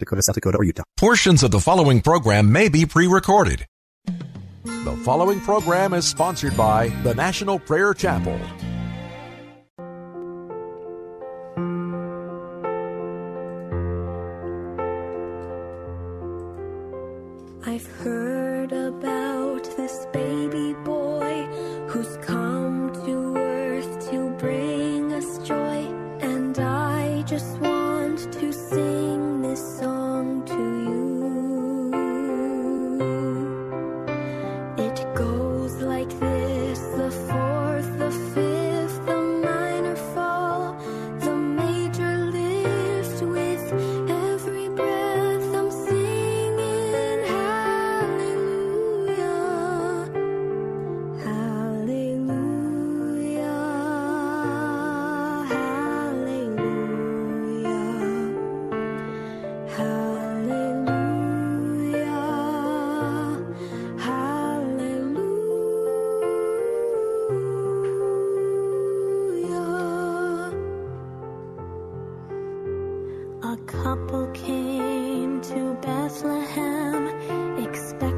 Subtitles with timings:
[0.00, 0.82] Dakota, South Dakota, or Utah.
[0.96, 3.66] Portions of the following program may be pre recorded.
[4.64, 8.38] The following program is sponsored by the National Prayer Chapel.
[73.82, 77.08] Couple came to Bethlehem,
[77.58, 78.17] expecting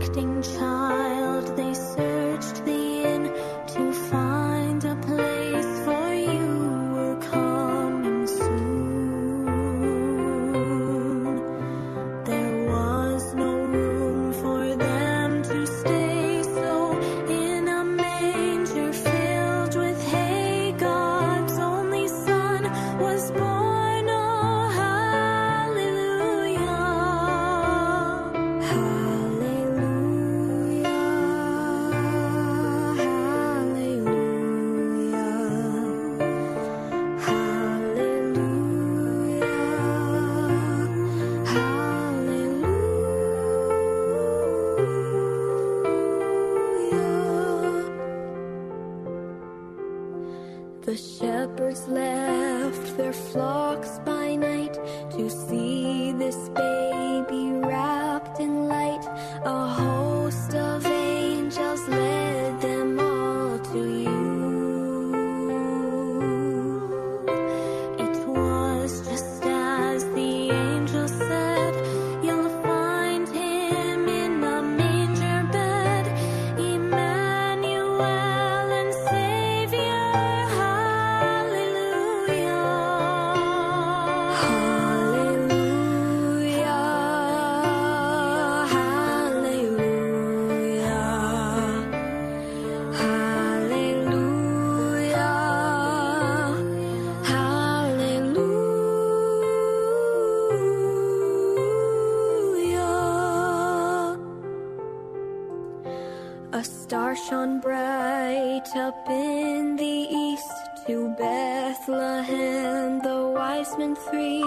[106.90, 110.52] star shone bright up in the east
[110.84, 112.98] to Bethlehem.
[112.98, 114.42] The wise men three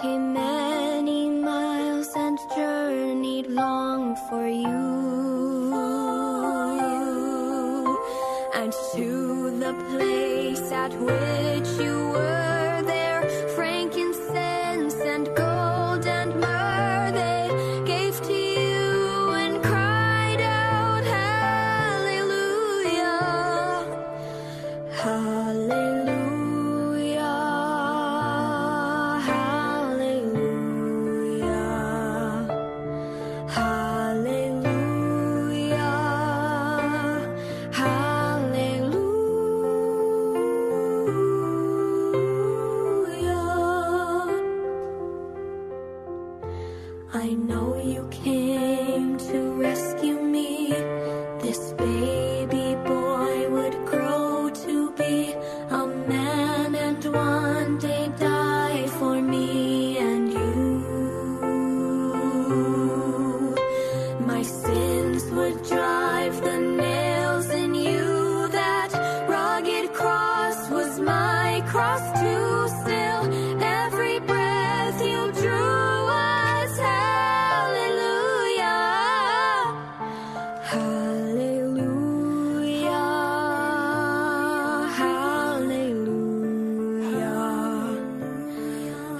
[0.00, 4.86] came many miles and journeyed long for you.
[8.54, 11.45] And to the place at which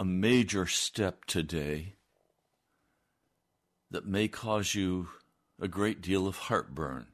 [0.00, 1.92] a major step today
[3.90, 5.08] that may cause you
[5.60, 7.08] a great deal of heartburn.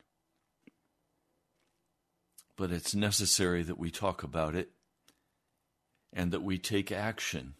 [2.55, 4.71] But it's necessary that we talk about it
[6.13, 7.55] and that we take action,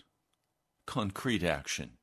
[0.87, 1.95] concrete action.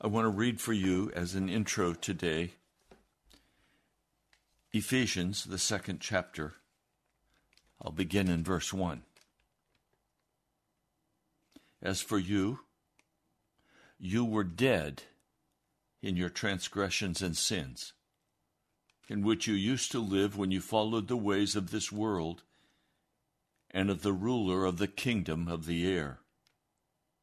[0.00, 2.54] I want to read for you as an intro today
[4.72, 6.54] Ephesians, the second chapter.
[7.80, 9.02] I'll begin in verse 1.
[11.80, 12.60] As for you,
[13.98, 15.04] you were dead
[16.02, 17.92] in your transgressions and sins,
[19.08, 22.42] in which you used to live when you followed the ways of this world
[23.70, 26.20] and of the ruler of the kingdom of the air,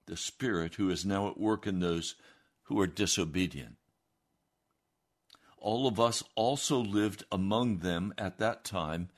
[0.06, 2.16] the Spirit who is now at work in those
[2.64, 3.76] who are disobedient.
[5.58, 9.10] All of us also lived among them at that time,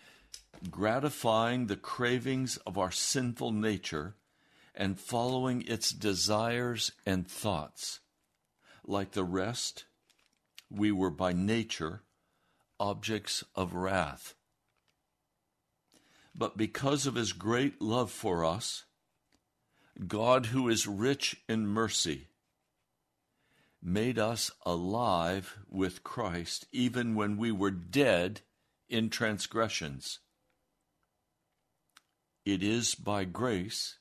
[0.71, 4.15] gratifying the cravings of our sinful nature
[4.77, 7.99] and following its desires and thoughts.
[8.85, 9.85] Like the rest,
[10.69, 12.03] we were by nature
[12.79, 14.35] objects of wrath.
[16.35, 18.85] But because of his great love for us,
[20.07, 22.27] God, who is rich in mercy,
[23.81, 28.41] made us alive with Christ even when we were dead
[28.87, 30.19] in transgressions.
[32.45, 33.97] It is by grace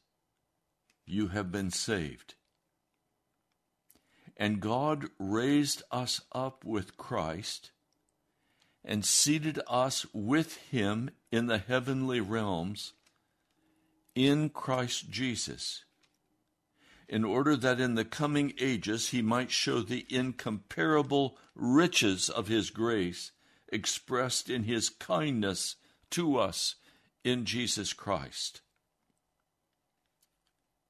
[1.06, 2.34] you have been saved.
[4.36, 7.70] And God raised us up with Christ
[8.84, 12.92] and seated us with him in the heavenly realms
[14.14, 15.84] in Christ Jesus
[17.08, 22.70] in order that in the coming ages he might show the incomparable riches of his
[22.70, 23.32] grace
[23.68, 25.76] expressed in his kindness
[26.10, 26.76] to us
[27.24, 28.60] in Jesus Christ.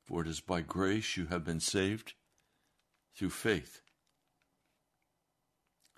[0.07, 2.15] For it is by grace you have been saved
[3.17, 3.81] through faith.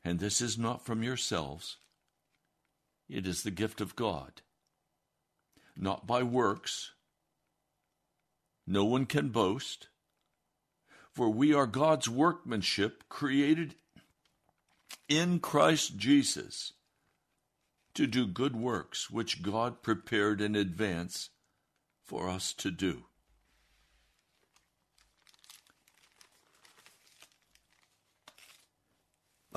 [0.04, 1.76] And this is not from yourselves,
[3.08, 4.42] it is the gift of God,
[5.76, 6.92] not by works.
[8.66, 9.88] No one can boast.
[11.12, 13.74] For we are God's workmanship, created
[15.08, 16.74] in Christ Jesus
[17.94, 21.30] to do good works, which God prepared in advance
[22.04, 23.06] for us to do.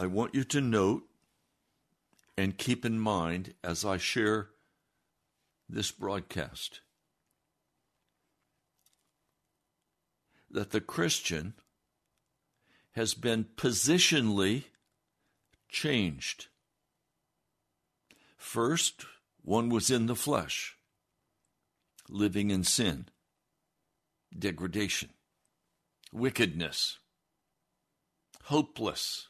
[0.01, 1.03] I want you to note
[2.35, 4.47] and keep in mind as I share
[5.69, 6.81] this broadcast
[10.49, 11.53] that the Christian
[12.93, 14.63] has been positionally
[15.69, 16.47] changed.
[18.37, 19.05] First,
[19.43, 20.77] one was in the flesh,
[22.09, 23.05] living in sin,
[24.35, 25.09] degradation,
[26.11, 26.97] wickedness,
[28.45, 29.27] hopeless,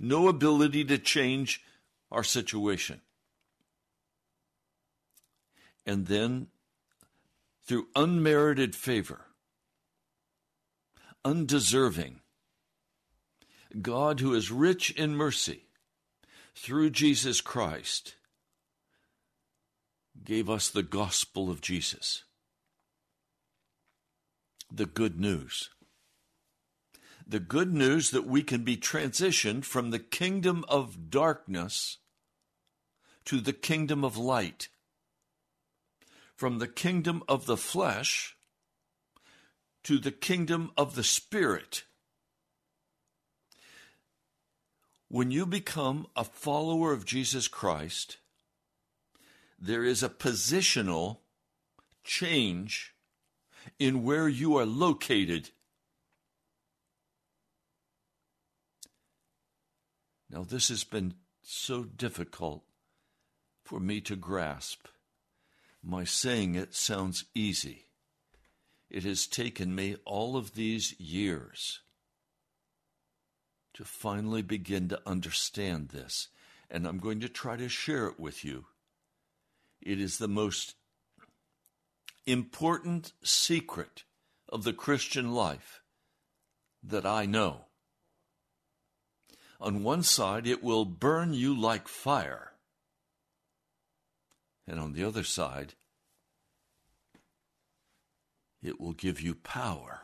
[0.00, 1.62] no ability to change
[2.10, 3.00] our situation.
[5.84, 6.48] And then,
[7.64, 9.26] through unmerited favor,
[11.24, 12.20] undeserving.
[13.82, 15.64] God, who is rich in mercy
[16.54, 18.14] through Jesus Christ,
[20.24, 22.22] gave us the gospel of Jesus,
[24.72, 25.70] the good news.
[27.26, 31.98] The good news that we can be transitioned from the kingdom of darkness
[33.24, 34.68] to the kingdom of light,
[36.36, 38.36] from the kingdom of the flesh
[39.82, 41.84] to the kingdom of the Spirit.
[45.08, 48.18] When you become a follower of Jesus Christ,
[49.58, 51.18] there is a positional
[52.04, 52.94] change
[53.78, 55.50] in where you are located.
[60.30, 62.64] Now, this has been so difficult
[63.64, 64.86] for me to grasp.
[65.82, 67.86] My saying it sounds easy.
[68.90, 71.80] It has taken me all of these years
[73.74, 76.28] to finally begin to understand this,
[76.70, 78.66] and I'm going to try to share it with you.
[79.80, 80.74] It is the most
[82.26, 84.04] important secret
[84.48, 85.82] of the Christian life
[86.82, 87.66] that I know.
[89.60, 92.52] On one side, it will burn you like fire.
[94.66, 95.74] And on the other side,
[98.62, 100.02] it will give you power.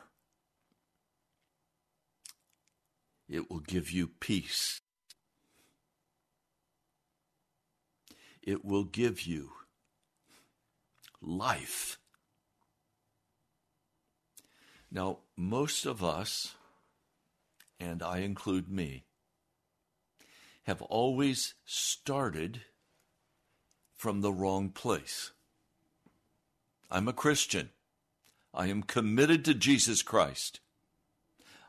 [3.29, 4.81] It will give you peace.
[8.45, 9.51] it will give you
[11.21, 11.97] life.
[14.91, 16.55] Now, most of us,
[17.79, 19.05] and I include me,
[20.63, 22.61] have always started
[23.95, 25.31] from the wrong place.
[26.89, 27.69] I'm a Christian.
[28.53, 30.59] I am committed to Jesus Christ.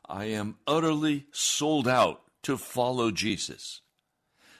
[0.06, 3.80] I am utterly sold out to follow Jesus.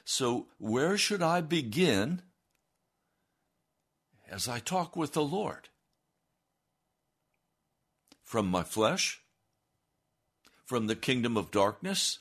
[0.05, 2.23] So, where should I begin
[4.31, 5.69] as I talk with the Lord?
[8.23, 9.21] From my flesh?
[10.65, 12.21] From the kingdom of darkness?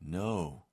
[0.00, 0.64] No.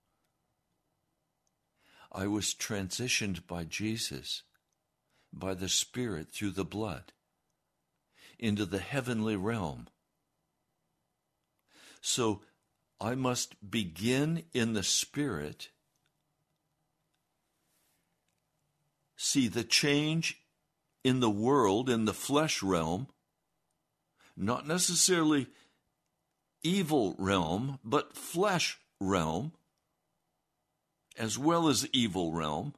[2.11, 4.43] I was transitioned by Jesus,
[5.31, 7.11] by the Spirit through the blood,
[8.37, 9.87] into the heavenly realm.
[12.01, 12.41] So
[13.01, 15.69] I must begin in the Spirit,
[19.15, 20.39] see the change
[21.03, 23.07] in the world, in the flesh realm,
[24.37, 25.47] not necessarily
[26.61, 29.51] evil realm, but flesh realm,
[31.17, 32.73] as well as evil realm.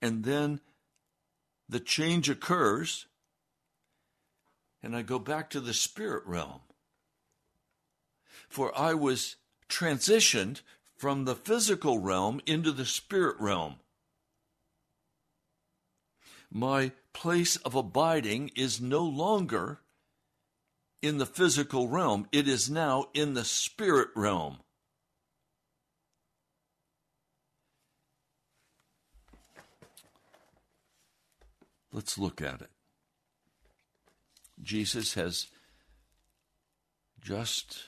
[0.00, 0.60] And then
[1.68, 3.06] the change occurs,
[4.82, 6.60] and I go back to the spirit realm.
[8.48, 9.36] For I was
[9.68, 10.60] transitioned
[10.96, 13.76] from the physical realm into the spirit realm.
[16.50, 19.80] My place of abiding is no longer
[21.02, 24.58] in the physical realm, it is now in the spirit realm.
[31.92, 32.70] Let's look at it.
[34.62, 35.48] Jesus has
[37.20, 37.84] just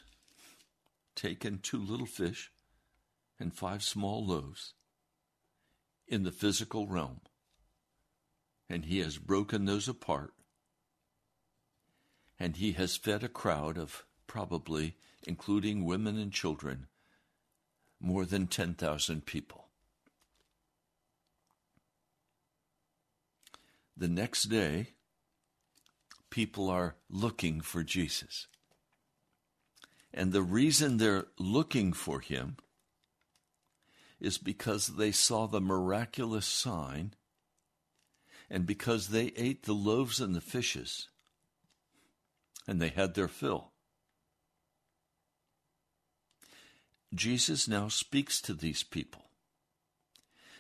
[1.17, 2.51] taken two little fish
[3.41, 4.75] and five small loaves
[6.07, 7.21] in the physical realm,
[8.69, 10.35] and he has broken those apart,
[12.39, 14.97] and he has fed a crowd of probably,
[15.27, 16.89] including women and children,
[18.01, 19.64] more than 10,000 people.
[23.97, 24.89] The next day,
[26.31, 28.49] people are looking for Jesus.
[30.13, 32.57] And the reason they're looking for him
[34.21, 37.15] is because they saw the miraculous sign
[38.51, 41.09] and because they ate the loaves and the fishes
[42.67, 43.73] and they had their fill.
[47.15, 49.24] Jesus now speaks to these people.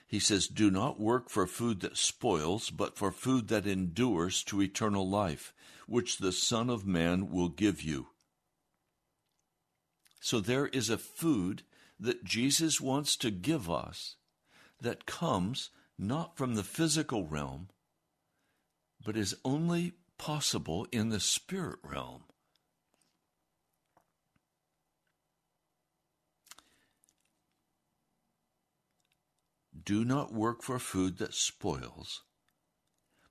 [0.06, 4.62] He says, Do not work for food that spoils, but for food that endures to
[4.62, 5.54] eternal life,
[5.86, 8.08] which the Son of Man will give you.
[10.20, 11.62] So there is a food
[11.98, 14.16] that Jesus wants to give us
[14.80, 17.68] that comes not from the physical realm,
[19.04, 22.24] but is only possible in the spirit realm.
[29.84, 32.22] Do not work for food that spoils,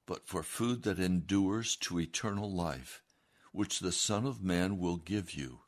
[0.06, 3.02] but for food that endures to eternal life,
[3.52, 5.62] which the Son of Man will give you.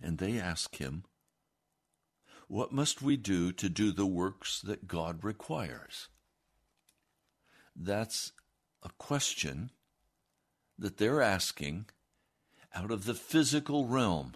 [0.00, 1.04] And they ask him,
[2.48, 6.08] What must we do to do the works that God requires?
[7.74, 8.32] That's
[8.82, 9.70] a question
[10.78, 11.86] that they're asking
[12.74, 14.34] out of the physical realm.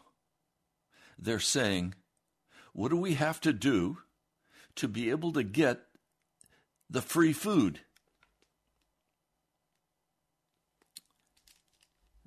[1.19, 1.95] They're saying,
[2.77, 3.97] what do we have to do
[4.75, 5.81] to be able to get
[6.91, 7.81] the free food?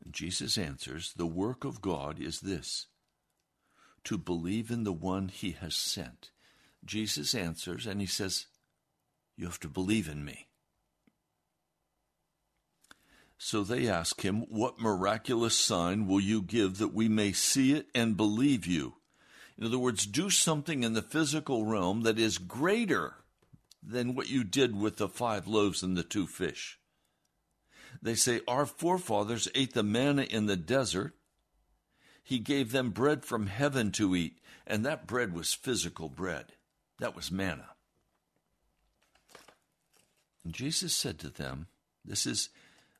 [0.09, 2.87] Jesus answers, The work of God is this
[4.05, 6.31] to believe in the one he has sent.
[6.83, 8.47] Jesus answers and he says,
[9.37, 10.47] You have to believe in me.
[13.37, 17.85] So they ask him, What miraculous sign will you give that we may see it
[17.93, 18.95] and believe you?
[19.59, 23.15] In other words, do something in the physical realm that is greater
[23.83, 26.79] than what you did with the five loaves and the two fish.
[28.01, 31.13] They say, Our forefathers ate the manna in the desert.
[32.23, 36.53] He gave them bread from heaven to eat, and that bread was physical bread.
[36.99, 37.71] That was manna.
[40.45, 41.67] And Jesus said to them,
[42.05, 42.49] This is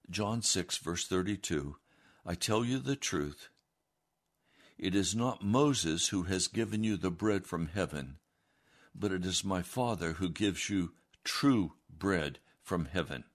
[0.10, 1.78] John 6, verse 32
[2.26, 3.48] I tell you the truth.
[4.80, 8.16] It is not Moses who has given you the bread from heaven,
[8.96, 10.94] but it is my Father who gives you
[11.26, 13.26] true bread from heaven.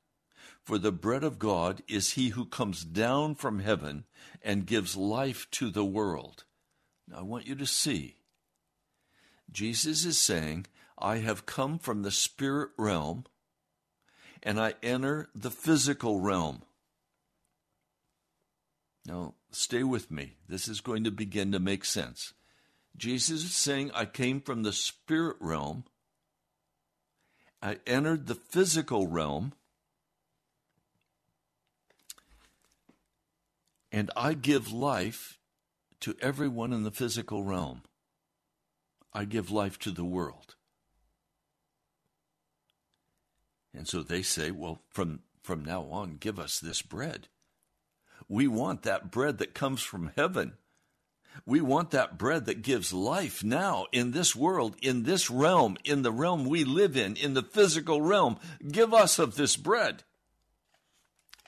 [0.62, 4.04] For the bread of God is he who comes down from heaven
[4.40, 6.44] and gives life to the world.
[7.06, 8.16] Now I want you to see.
[9.52, 10.64] Jesus is saying,
[10.98, 13.26] I have come from the spirit realm
[14.42, 16.62] and I enter the physical realm.
[19.06, 20.36] Now, stay with me.
[20.48, 22.32] This is going to begin to make sense.
[22.96, 25.84] Jesus is saying, I came from the spirit realm,
[27.60, 29.54] I entered the physical realm,
[33.90, 35.38] and I give life
[36.00, 37.82] to everyone in the physical realm.
[39.12, 40.56] I give life to the world.
[43.72, 47.28] And so they say, well, from, from now on, give us this bread.
[48.28, 50.54] We want that bread that comes from heaven.
[51.46, 56.02] We want that bread that gives life now in this world, in this realm, in
[56.02, 58.38] the realm we live in, in the physical realm.
[58.70, 60.04] Give us of this bread.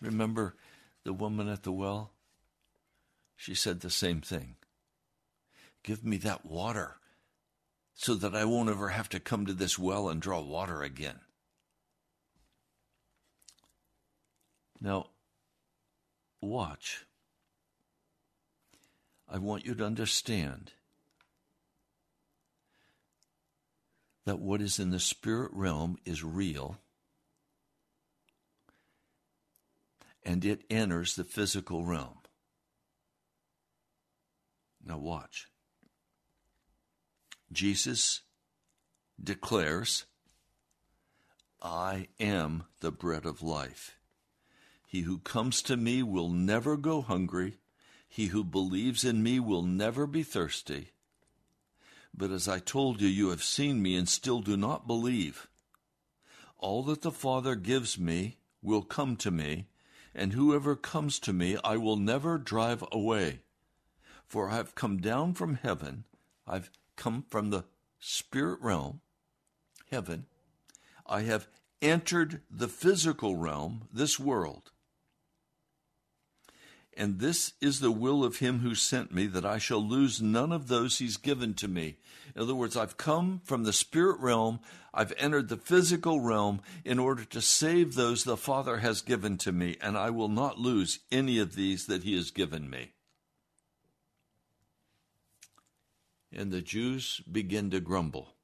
[0.03, 0.57] Remember
[1.05, 2.13] the woman at the well?
[3.37, 4.57] She said the same thing.
[5.83, 6.97] Give me that water
[7.95, 11.21] so that I won't ever have to come to this well and draw water again.
[14.81, 15.07] Now,
[16.41, 17.05] watch.
[19.29, 20.73] I want you to understand
[24.25, 26.79] that what is in the spirit realm is real
[30.25, 32.19] and it enters the physical realm.
[34.85, 35.47] Now, watch.
[37.53, 38.23] Jesus
[39.23, 40.05] declares,
[41.63, 43.96] I am the bread of life.
[44.87, 47.59] He who comes to me will never go hungry.
[48.09, 50.93] He who believes in me will never be thirsty.
[52.17, 55.49] But as I told you, you have seen me and still do not believe.
[56.57, 59.67] All that the Father gives me will come to me,
[60.15, 63.41] and whoever comes to me I will never drive away.
[64.27, 66.05] For I have come down from heaven,
[66.47, 67.65] I've come from the
[67.99, 69.01] spirit realm,
[69.91, 70.27] heaven.
[71.07, 71.49] I have
[71.83, 74.73] entered the physical realm, this world.
[76.97, 80.51] And this is the will of him who sent me, that I shall lose none
[80.51, 81.99] of those he's given to me.
[82.35, 84.61] In other words, I've come from the spirit realm,
[84.95, 89.53] I've entered the physical realm in order to save those the Father has given to
[89.53, 92.93] me, and I will not lose any of these that he has given me.
[96.33, 98.35] And the Jews begin to grumble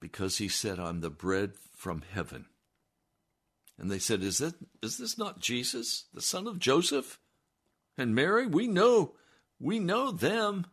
[0.00, 2.46] because he said, I'm the bread from heaven.
[3.78, 7.18] And they said, Is, that, is this not Jesus, the son of Joseph
[7.98, 8.46] and Mary?
[8.46, 9.14] We know,
[9.60, 10.66] we know them.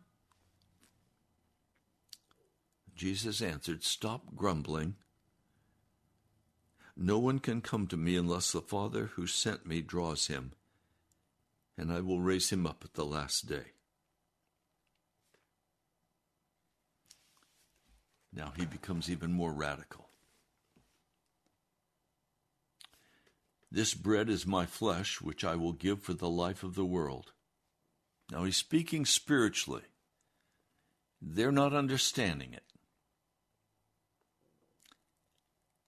[2.96, 4.94] Jesus answered, Stop grumbling.
[6.96, 10.52] No one can come to me unless the Father who sent me draws him,
[11.76, 13.72] and I will raise him up at the last day.
[18.32, 20.03] Now he becomes even more radical.
[23.74, 27.32] This bread is my flesh, which I will give for the life of the world.
[28.30, 29.82] Now he's speaking spiritually.
[31.20, 32.62] They're not understanding it.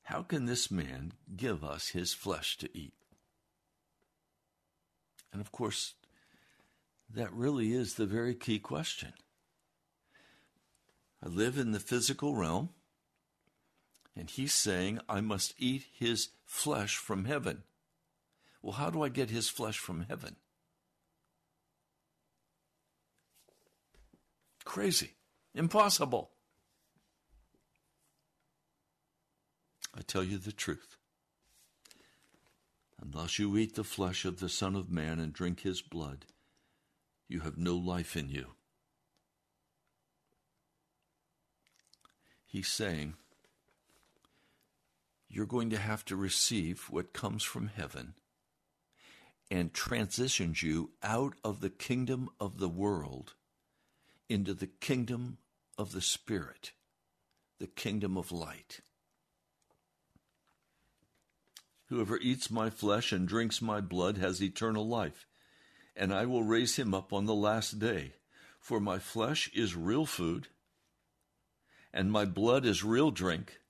[0.03, 2.95] How can this man give us his flesh to eat?
[5.33, 5.95] And of course,
[7.09, 9.13] that really is the very key question.
[11.25, 12.71] I live in the physical realm,
[14.17, 17.63] and he's saying I must eat his flesh from heaven.
[18.67, 20.35] Well, how do I get his flesh from heaven?
[24.65, 25.13] Crazy.
[25.55, 26.31] Impossible.
[29.97, 30.97] I tell you the truth.
[33.01, 36.27] Unless you eat the flesh of the Son of Man and drink his blood,
[37.29, 38.55] you have no life in you.
[42.45, 43.15] He's saying,
[45.29, 48.15] You're going to have to receive what comes from heaven
[49.51, 53.35] and transitions you out of the kingdom of the world
[54.29, 55.39] into the kingdom
[55.79, 56.73] of the Spirit,
[57.59, 58.81] the kingdom of light.
[61.89, 65.27] Whoever eats my flesh and drinks my blood has eternal life,
[65.95, 68.15] and I will raise him up on the last day.
[68.59, 70.49] For my flesh is real food,
[71.93, 73.61] and my blood is real drink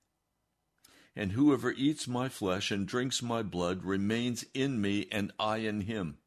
[1.16, 5.80] and whoever eats my flesh and drinks my blood remains in me, and I in
[5.80, 6.18] him.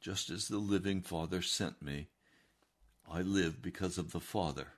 [0.00, 2.08] Just as the living Father sent me,
[3.10, 4.74] I live because of the Father.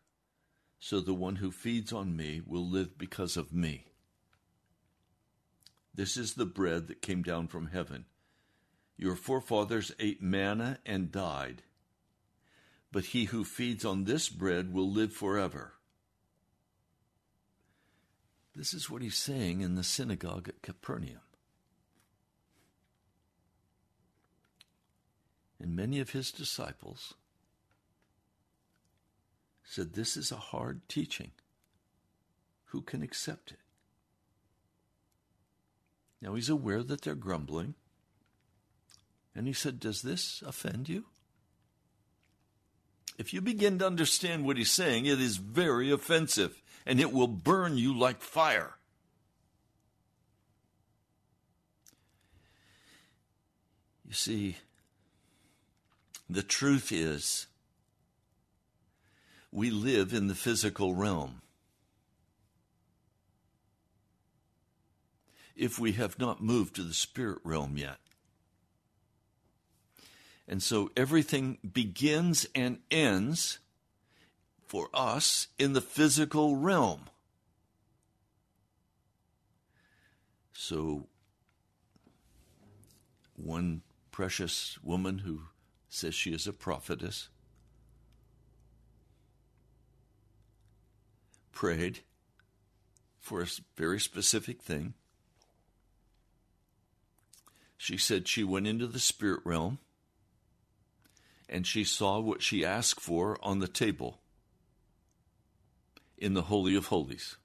[0.78, 3.86] So the one who feeds on me will live because of me.
[5.92, 8.06] This is the bread that came down from heaven.
[8.96, 11.62] Your forefathers ate manna and died.
[12.92, 15.74] but he who feeds on this bread will live forever.
[18.54, 21.20] This is what he's saying in the synagogue at Capernaum.
[25.60, 27.14] And many of his disciples
[29.62, 31.30] said, This is a hard teaching.
[32.66, 33.58] Who can accept it?
[36.22, 37.74] Now he's aware that they're grumbling.
[39.34, 41.04] And he said, Does this offend you?
[43.18, 47.28] If you begin to understand what he's saying, it is very offensive and it will
[47.28, 48.74] burn you like fire.
[54.10, 54.56] You see,
[56.28, 57.46] the truth is,
[59.52, 61.42] we live in the physical realm.
[65.54, 67.98] If we have not moved to the spirit realm yet.
[70.48, 73.59] And so everything begins and ends
[74.70, 77.00] for us in the physical realm.
[80.52, 81.08] So,
[83.34, 85.40] one precious woman who
[85.88, 87.30] says she is a prophetess
[91.50, 91.98] prayed
[93.18, 94.94] for a very specific thing.
[97.76, 99.80] She said she went into the spirit realm
[101.48, 104.19] and she saw what she asked for on the table
[106.20, 107.36] in the Holy of Holies.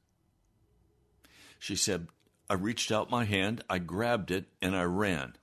[1.58, 2.08] She said,
[2.50, 5.34] I reached out my hand, I grabbed it, and I ran.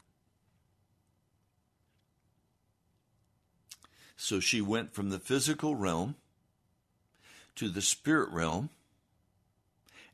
[4.16, 6.14] So she went from the physical realm
[7.57, 8.71] to the spirit realm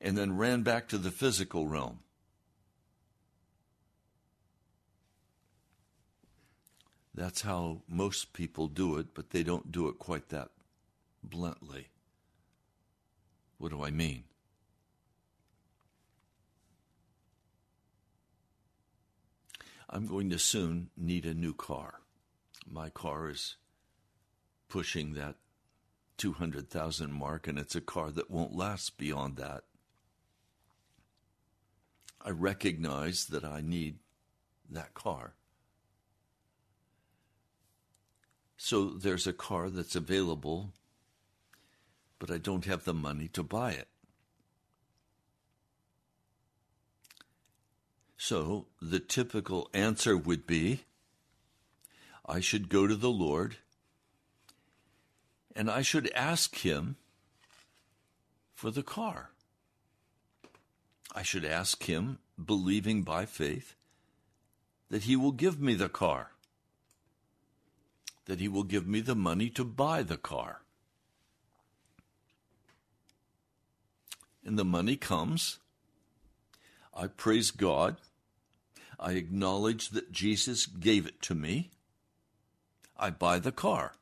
[0.00, 1.98] and then ran back to the physical realm.
[7.14, 10.50] That's how most people do it, but they don't do it quite that
[11.22, 11.88] bluntly.
[13.58, 14.24] What do I mean?
[19.90, 22.00] I'm going to soon need a new car.
[22.70, 23.56] My car is
[24.68, 25.36] pushing that
[26.18, 29.64] 200,000 mark, and it's a car that won't last beyond that.
[32.20, 33.98] I recognize that I need
[34.70, 35.34] that car.
[38.56, 40.72] So there's a car that's available
[42.18, 43.88] but I don't have the money to buy it.
[48.16, 50.84] So the typical answer would be
[52.26, 53.56] I should go to the Lord
[55.54, 56.96] and I should ask Him
[58.54, 59.30] for the car.
[61.14, 63.74] I should ask Him, believing by faith,
[64.90, 66.32] that He will give me the car,
[68.26, 70.62] that He will give me the money to buy the car.
[74.48, 75.58] And the money comes.
[76.94, 77.98] I praise God.
[78.98, 81.70] I acknowledge that Jesus gave it to me.
[82.96, 83.92] I buy the car.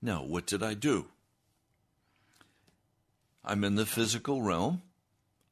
[0.00, 1.06] Now, what did I do?
[3.42, 4.82] I'm in the physical realm.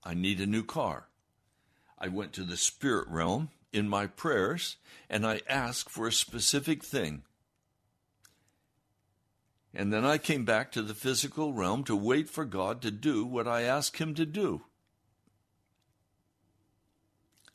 [0.04, 1.08] I need a new car.
[1.98, 4.76] I went to the spirit realm in my prayers
[5.08, 7.22] and I asked for a specific thing.
[9.78, 13.26] And then I came back to the physical realm to wait for God to do
[13.26, 14.62] what I asked Him to do.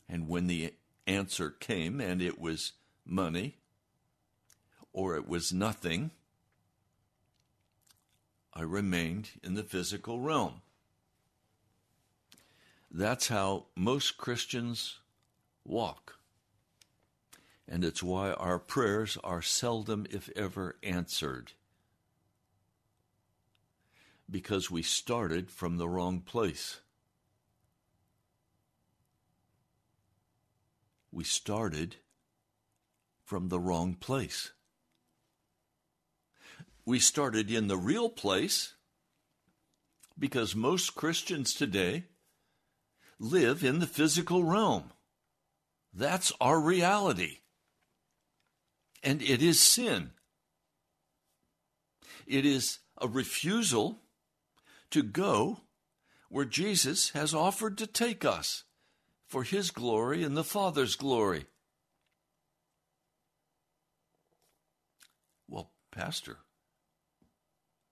[0.08, 0.72] And when the
[1.04, 3.56] answer came and it was money
[4.92, 6.12] or it was nothing,
[8.54, 10.62] I remained in the physical realm.
[12.88, 15.00] That's how most Christians
[15.64, 16.18] walk.
[17.66, 21.54] And it's why our prayers are seldom, if ever, answered
[24.32, 26.80] because we started from the wrong place.
[31.12, 31.96] We started
[33.22, 34.52] from the wrong place.
[36.84, 38.74] We started in the real place
[40.18, 42.04] because most Christians today
[43.18, 44.92] live in the physical realm.
[45.94, 47.38] That's our reality.
[49.02, 50.12] And it is sin.
[52.26, 53.98] It is a refusal
[54.92, 55.60] to go
[56.28, 58.64] where Jesus has offered to take us
[59.26, 61.46] for his glory and the Father's glory.
[65.48, 66.38] Well, Pastor,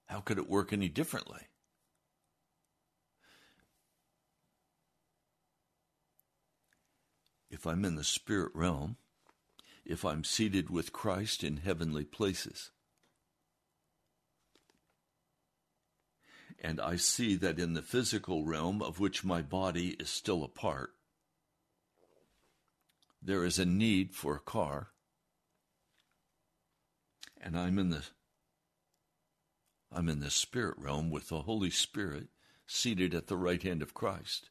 [0.06, 1.42] how could it work any differently?
[7.50, 8.96] If I'm in the spirit realm
[9.90, 12.70] if I'm seated with Christ in heavenly places.
[16.60, 20.48] And I see that in the physical realm of which my body is still a
[20.48, 20.92] part,
[23.22, 24.88] there is a need for a car.
[27.40, 28.04] And I'm in the
[29.92, 32.28] I'm in the spirit realm with the Holy Spirit
[32.66, 34.50] seated at the right hand of Christ.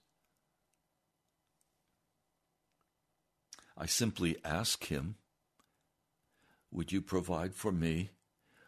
[3.78, 5.15] I simply ask him,
[6.72, 8.10] Would you provide for me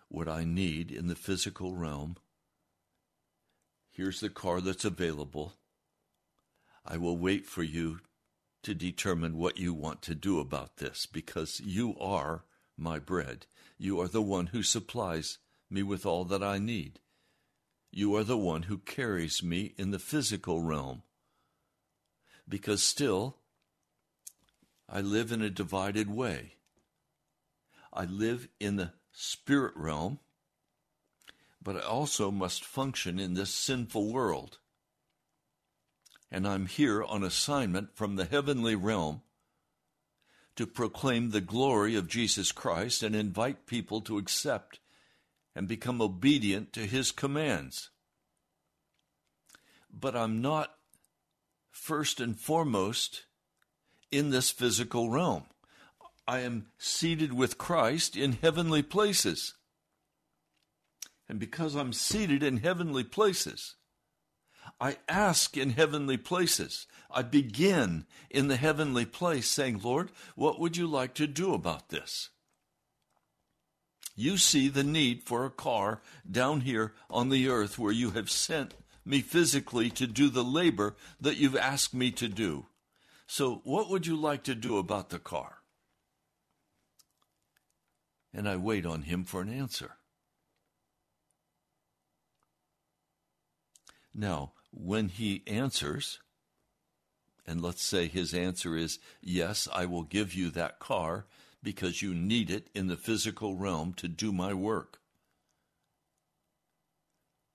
[0.08, 2.16] what I need in the physical realm?
[3.92, 5.54] Here's the car that's available.
[6.86, 8.00] I will wait for you
[8.64, 12.46] to determine what you want to do about this because you are
[12.78, 13.46] my bread.
[13.78, 17.00] You are the one who supplies me with all that I need.
[17.92, 21.04] You are the one who carries me in the physical realm.
[22.48, 23.38] Because still,
[24.88, 26.56] I live in a divided way.
[27.94, 30.20] I live in the spirit realm,
[31.62, 34.58] but I also must function in this sinful world.
[36.32, 39.22] And I'm here on assignment from the heavenly realm
[40.56, 44.80] to proclaim the glory of Jesus Christ and invite people to accept
[45.56, 47.90] and become obedient to his commands.
[49.92, 50.76] But I'm not
[51.70, 53.26] first and foremost
[54.12, 55.44] in this physical realm.
[56.28, 59.56] I am seated with Christ in heavenly places.
[61.32, 63.76] And because I'm seated in heavenly places,
[64.82, 66.88] I ask in heavenly places.
[67.10, 71.88] I begin in the heavenly place saying, Lord, what would you like to do about
[71.88, 72.32] this?
[74.14, 78.30] You see the need for a car down here on the earth where you have
[78.30, 78.74] sent
[79.06, 82.66] me physically to do the labor that you've asked me to do.
[83.26, 85.60] So, what would you like to do about the car?
[88.34, 89.96] And I wait on him for an answer.
[94.14, 96.20] Now, when he answers,
[97.46, 101.26] and let's say his answer is, Yes, I will give you that car
[101.64, 105.00] because you need it in the physical realm to do my work.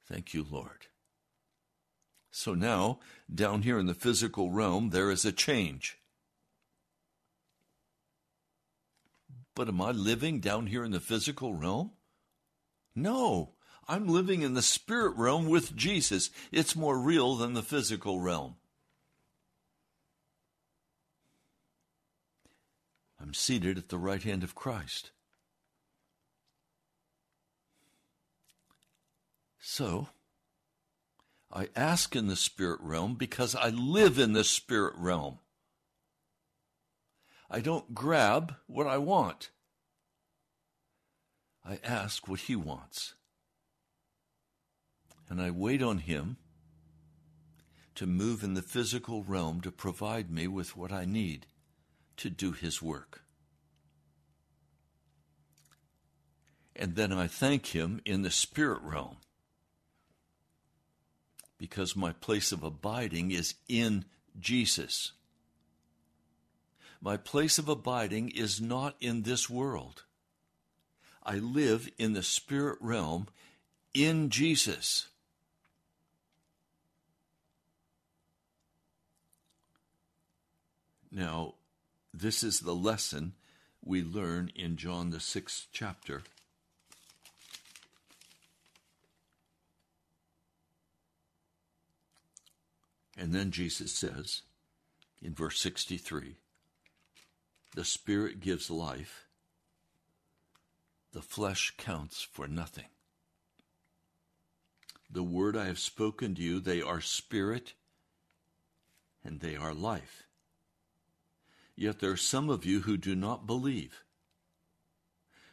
[0.09, 0.87] Thank you, Lord.
[2.31, 3.01] So now,
[3.35, 5.99] down here in the physical realm, there is a change.
[9.55, 11.93] But am I living down here in the physical realm?
[12.95, 13.56] No,
[13.89, 16.31] I'm living in the spirit realm with Jesus.
[16.51, 18.57] It's more real than the physical realm.
[23.21, 25.11] I'm seated at the right hand of Christ.
[29.59, 30.09] So,
[31.53, 35.39] I ask in the spirit realm because I live in the spirit realm.
[37.51, 39.51] I don't grab what I want.
[41.65, 43.15] I ask what he wants.
[45.29, 46.37] And I wait on him
[47.97, 51.47] to move in the physical realm to provide me with what I need
[52.19, 53.23] to do his work.
[56.75, 59.17] And then I thank him in the spirit realm
[61.59, 64.05] because my place of abiding is in
[64.39, 65.13] Jesus.
[67.01, 70.05] My place of abiding is not in this world.
[71.23, 73.29] I live in the spirit realm
[73.95, 75.09] in Jesus.
[81.17, 81.55] Now,
[82.13, 83.33] this is the lesson
[83.83, 86.25] we learn in John, the sixth chapter.
[93.17, 94.43] And then Jesus says
[95.23, 96.37] in verse 63
[97.75, 99.25] the Spirit gives life,
[101.15, 102.91] the flesh counts for nothing.
[105.11, 107.73] The word I have spoken to you, they are spirit
[109.25, 110.26] and they are life.
[111.77, 114.03] Yet there are some of you who do not believe.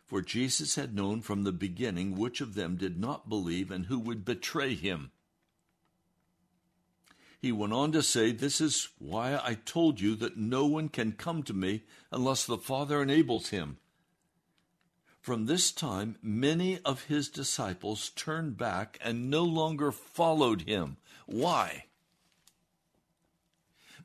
[0.06, 4.00] For Jesus had known from the beginning which of them did not believe and who
[4.00, 5.12] would betray him.
[7.40, 11.12] He went on to say, This is why I told you that no one can
[11.12, 13.80] come to me unless the Father enables him.
[15.20, 20.98] From this time, many of his disciples turned back and no longer followed him.
[21.26, 21.86] Why?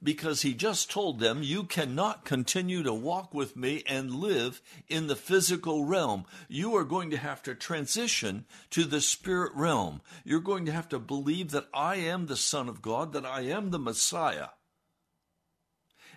[0.03, 5.07] Because he just told them, You cannot continue to walk with me and live in
[5.07, 6.25] the physical realm.
[6.49, 10.01] You are going to have to transition to the spirit realm.
[10.25, 13.43] You're going to have to believe that I am the Son of God, that I
[13.43, 14.49] am the Messiah.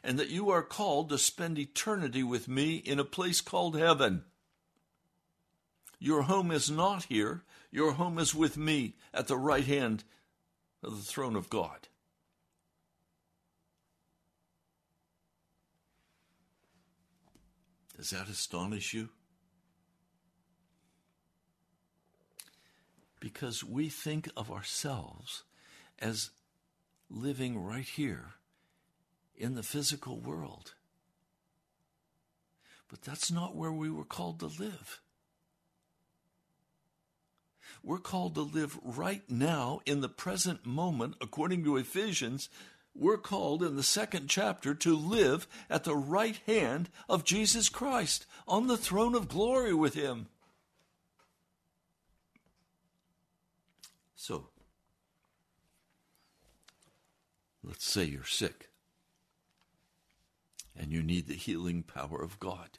[0.03, 4.23] and that you are called to spend eternity with me in a place called heaven.
[5.99, 10.03] Your home is not here, your home is with me at the right hand
[10.83, 11.87] of the throne of God.
[18.01, 19.09] Does that astonish you?
[23.19, 25.43] Because we think of ourselves
[25.99, 26.31] as
[27.11, 28.31] living right here
[29.37, 30.73] in the physical world.
[32.89, 34.99] But that's not where we were called to live.
[37.83, 42.49] We're called to live right now in the present moment, according to Ephesians.
[42.93, 48.25] We're called in the second chapter to live at the right hand of Jesus Christ
[48.47, 50.27] on the throne of glory with Him.
[54.15, 54.49] So,
[57.63, 58.69] let's say you're sick
[60.77, 62.77] and you need the healing power of God.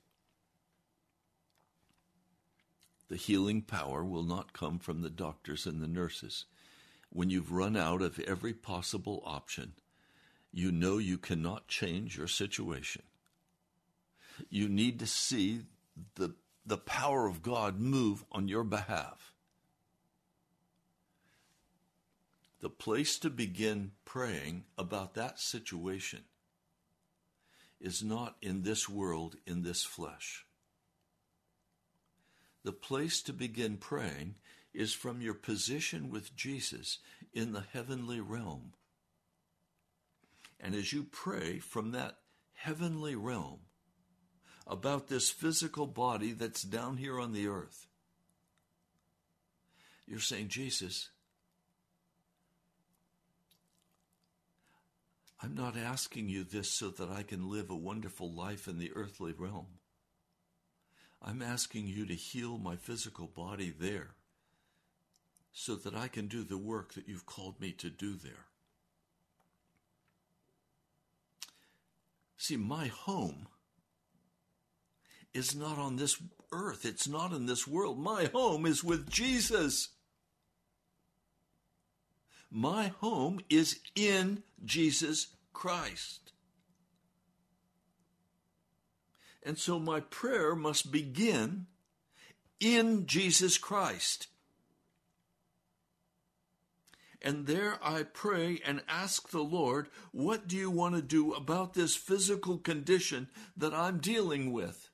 [3.09, 6.47] The healing power will not come from the doctors and the nurses.
[7.11, 9.75] When you've run out of every possible option,
[10.53, 13.03] you know you cannot change your situation.
[14.51, 15.63] You need to see
[16.15, 16.35] the,
[16.65, 19.33] the power of God move on your behalf.
[22.61, 26.23] The place to begin praying about that situation
[27.81, 30.47] is not in this world, in this flesh
[32.65, 34.37] the place to begin praying
[34.73, 36.99] is from your position with Jesus
[37.33, 38.73] in the heavenly realm.
[40.63, 42.19] And as you pray from that
[42.55, 43.59] heavenly realm
[44.65, 47.89] about this physical body that's down here on the earth,
[50.07, 51.11] you're saying, Jesus,
[55.43, 58.93] I'm not asking you this so that I can live a wonderful life in the
[58.95, 59.67] earthly realm.
[61.21, 64.11] I'm asking you to heal my physical body there
[65.53, 68.47] so that I can do the work that you've called me to do there.
[72.43, 73.47] See, my home
[75.33, 78.01] is not on this earth, it's not in this world.
[78.01, 79.91] My home is with Jesus.
[82.51, 86.33] My home is in Jesus Christ.
[89.45, 91.67] And so my prayer must begin
[92.59, 94.27] in Jesus Christ.
[97.25, 101.75] And there I pray and ask the Lord, what do you want to do about
[101.75, 104.91] this physical condition that I'm dealing with?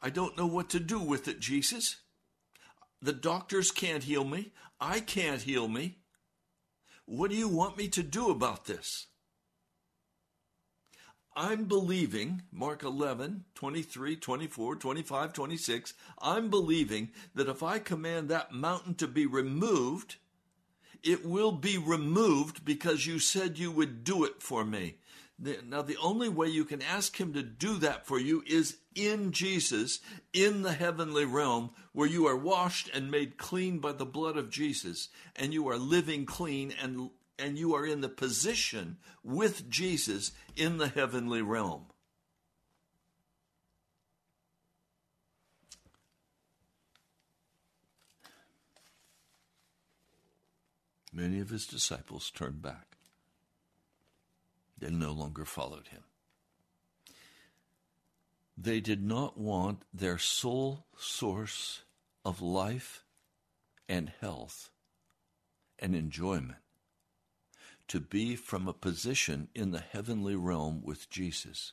[0.00, 1.96] I don't know what to do with it, Jesus.
[3.00, 4.52] The doctors can't heal me.
[4.80, 5.98] I can't heal me.
[7.06, 9.06] What do you want me to do about this?
[11.36, 18.52] I'm believing, Mark 11, 23, 24, 25, 26, I'm believing that if I command that
[18.52, 20.16] mountain to be removed,
[21.02, 24.96] it will be removed because you said you would do it for me.
[25.38, 29.32] Now, the only way you can ask Him to do that for you is in
[29.32, 29.98] Jesus,
[30.32, 34.50] in the heavenly realm, where you are washed and made clean by the blood of
[34.50, 40.32] Jesus, and you are living clean and and you are in the position with Jesus
[40.56, 41.86] in the heavenly realm.
[51.12, 52.96] Many of his disciples turned back.
[54.78, 56.02] They no longer followed him.
[58.58, 61.82] They did not want their sole source
[62.24, 63.04] of life
[63.88, 64.70] and health
[65.78, 66.63] and enjoyment
[67.88, 71.72] to be from a position in the heavenly realm with Jesus.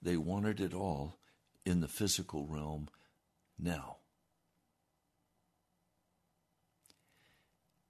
[0.00, 1.18] They wanted it all
[1.64, 2.88] in the physical realm
[3.58, 3.96] now.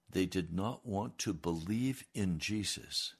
[0.09, 3.13] They did not want to believe in Jesus.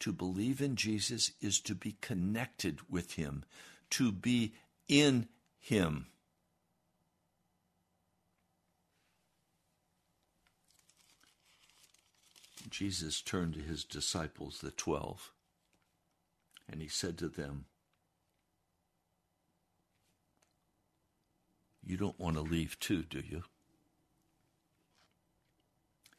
[0.00, 3.44] To believe in Jesus is to be connected with Him,
[3.90, 4.52] to be
[4.88, 5.28] in
[5.58, 6.08] Him.
[12.70, 15.32] Jesus turned to his disciples, the twelve,
[16.70, 17.66] and he said to them,
[21.84, 23.42] You don't want to leave too, do you?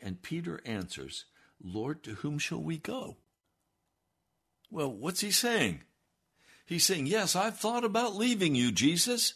[0.01, 1.25] And Peter answers,
[1.63, 3.15] Lord, to whom shall we go?
[4.69, 5.83] Well, what's he saying?
[6.65, 9.35] He's saying, Yes, I've thought about leaving you, Jesus.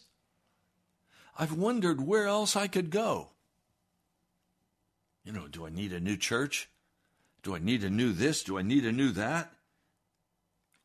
[1.39, 3.29] I've wondered where else I could go.
[5.23, 6.69] You know, do I need a new church?
[7.47, 8.43] Do I need a new this?
[8.43, 9.53] Do I need a new that?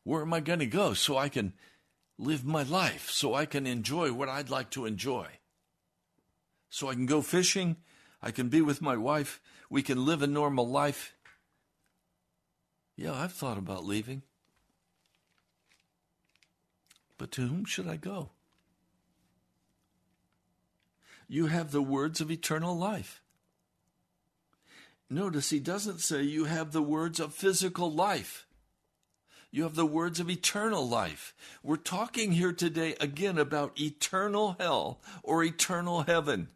[0.05, 1.51] Where am I going to go so I can
[2.17, 5.27] live my life, so I can enjoy what I'd like to enjoy?
[6.69, 7.75] So I can go fishing,
[8.21, 11.13] I can be with my wife, we can live a normal life.
[12.95, 14.21] Yeah, I've thought about leaving.
[17.17, 18.29] But to whom should I go?
[21.27, 23.21] You have the words of eternal life.
[25.13, 28.47] Notice he doesn't say you have the words of physical life.
[29.51, 31.35] You have the words of eternal life.
[31.61, 36.47] We're talking here today again about eternal hell or eternal heaven.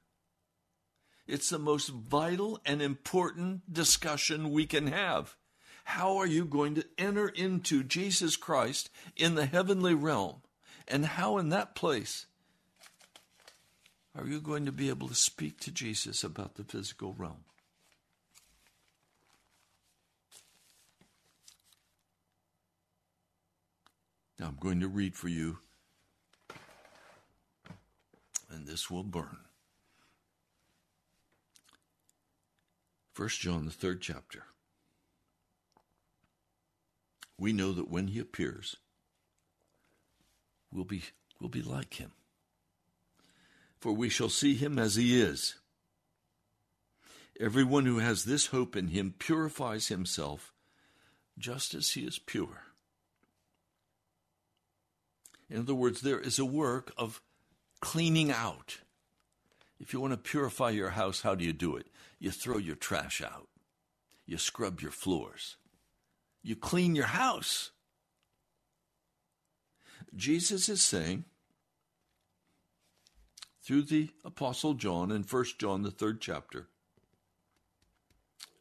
[1.28, 5.36] It's the most vital and important discussion we can have.
[5.84, 10.38] How are you going to enter into Jesus Christ in the heavenly realm?
[10.88, 12.26] And how in that place
[14.16, 17.43] are you going to be able to speak to Jesus about the physical realm?
[24.39, 25.57] Now I'm going to read for you,
[28.51, 29.38] and this will burn.
[33.13, 34.43] First John, the third chapter.
[37.39, 38.75] We know that when he appears,
[40.71, 41.01] we'll be,
[41.39, 42.11] we'll be like him.
[43.79, 45.55] For we shall see him as he is.
[47.39, 50.53] Everyone who has this hope in him purifies himself
[51.38, 52.66] just as he is pure.
[55.50, 57.22] In other words, there is a work of
[57.80, 58.80] cleaning out.
[59.80, 61.88] If you want to purify your house, how do you do it?
[62.20, 63.48] You throw your trash out,
[64.26, 65.58] you scrub your floors,
[66.41, 67.72] you clean your house.
[70.16, 71.26] Jesus is saying,
[73.62, 76.68] through the Apostle John in 1 John, the third chapter,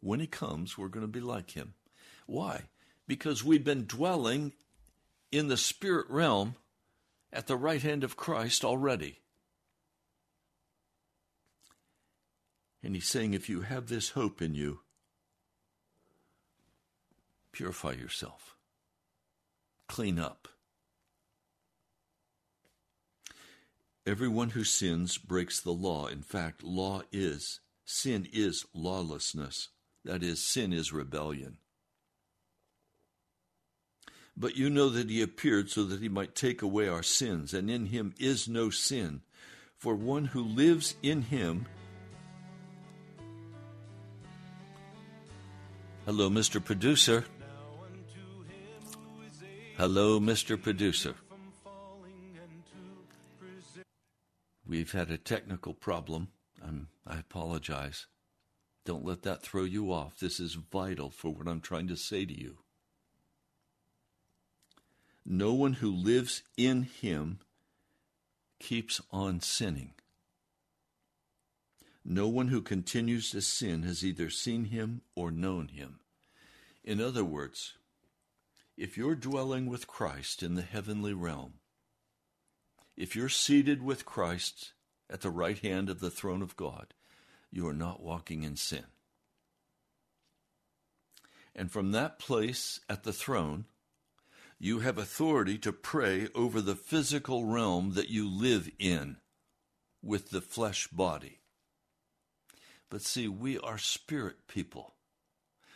[0.01, 1.74] when he comes, we're going to be like him.
[2.26, 2.62] Why?
[3.07, 4.53] Because we've been dwelling
[5.32, 6.57] in the spirit realm
[7.32, 9.20] at the right hand of Christ already.
[12.82, 14.80] And he's saying, if you have this hope in you,
[17.52, 18.56] purify yourself,
[19.88, 20.48] clean up.
[24.06, 26.06] Everyone who sins breaks the law.
[26.06, 29.70] In fact, law is, sin is lawlessness.
[30.04, 31.56] That is, sin is rebellion.
[34.37, 37.70] But you know that he appeared so that he might take away our sins, and
[37.70, 39.22] in him is no sin.
[39.78, 41.66] For one who lives in him.
[46.05, 46.62] Hello, Mr.
[46.62, 47.24] Producer.
[49.76, 50.61] Hello, Mr.
[50.61, 51.14] Producer.
[54.66, 56.28] We've had a technical problem.
[56.62, 58.07] I'm, I apologize.
[58.84, 60.18] Don't let that throw you off.
[60.18, 62.59] This is vital for what I'm trying to say to you.
[65.28, 67.40] No one who lives in him
[68.60, 69.94] keeps on sinning.
[72.04, 75.98] No one who continues to sin has either seen him or known him.
[76.84, 77.74] In other words,
[78.76, 81.54] if you're dwelling with Christ in the heavenly realm,
[82.96, 84.74] if you're seated with Christ
[85.10, 86.94] at the right hand of the throne of God,
[87.50, 88.84] you are not walking in sin.
[91.52, 93.64] And from that place at the throne,
[94.59, 99.18] you have authority to pray over the physical realm that you live in
[100.02, 101.40] with the flesh body.
[102.88, 104.94] But see, we are spirit people.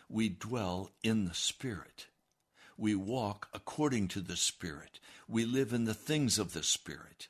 [0.09, 2.07] We dwell in the spirit.
[2.77, 5.01] We walk according to the spirit.
[5.29, 7.29] We live in the things of the spirit.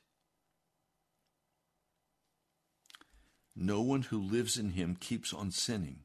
[3.56, 6.04] No one who lives in him keeps on sinning.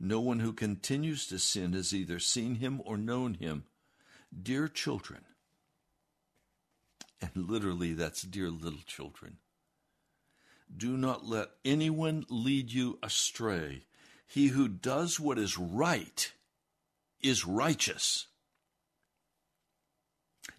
[0.00, 3.64] No one who continues to sin has either seen him or known him.
[4.30, 5.24] Dear children,
[7.20, 9.38] and literally that's dear little children,
[10.74, 13.86] do not let anyone lead you astray.
[14.26, 16.32] He who does what is right
[17.20, 18.26] is righteous,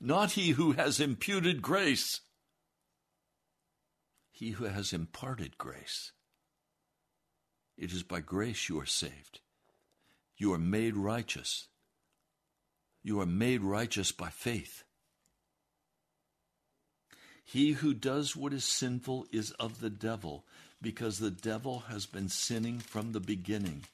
[0.01, 2.21] not he who has imputed grace,
[4.31, 6.11] he who has imparted grace.
[7.77, 9.39] It is by grace you are saved.
[10.35, 11.67] You are made righteous
[13.09, 14.83] you are made righteous by faith.
[17.43, 20.45] He who does what is sinful is of the devil,
[20.79, 23.85] because the devil has been sinning from the beginning.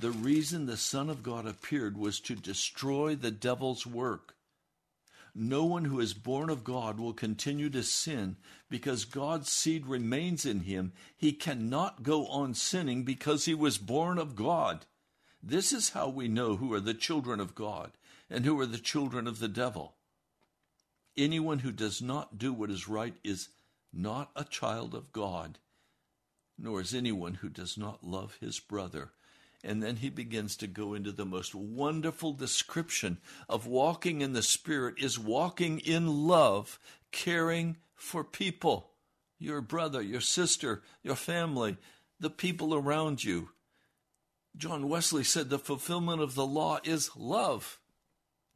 [0.00, 4.34] The reason the Son of God appeared was to destroy the devil's work.
[5.32, 8.34] No one who is born of God will continue to sin
[8.68, 10.92] because God's seed remains in him.
[11.16, 14.86] He cannot go on sinning because he was born of God.
[15.40, 17.92] This is how we know who are the children of God
[18.30, 19.94] and who are the children of the devil.
[21.16, 23.48] Anyone who does not do what is right is
[23.92, 25.58] not a child of God,
[26.58, 29.12] nor is anyone who does not love his brother.
[29.64, 33.18] And then he begins to go into the most wonderful description
[33.48, 36.78] of walking in the Spirit is walking in love,
[37.10, 38.90] caring for people,
[39.38, 41.78] your brother, your sister, your family,
[42.20, 43.50] the people around you.
[44.56, 47.78] John Wesley said the fulfillment of the law is love,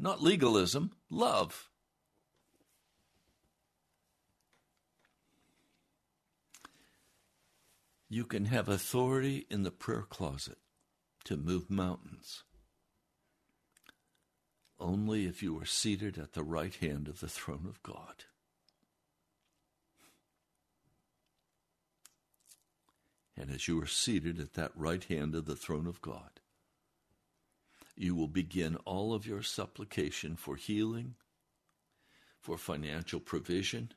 [0.01, 1.68] not legalism, love.
[8.09, 10.59] You can have authority in the prayer closet
[11.24, 12.42] to move mountains
[14.80, 18.24] only if you are seated at the right hand of the throne of God.
[23.36, 26.39] And as you are seated at that right hand of the throne of God,
[28.01, 31.16] you will begin all of your supplication for healing,
[32.40, 33.92] for financial provision.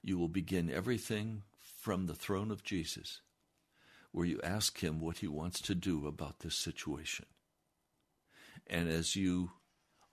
[0.00, 1.42] You will begin everything
[1.80, 3.20] from the throne of Jesus,
[4.12, 7.26] where you ask Him what He wants to do about this situation.
[8.68, 9.50] And as you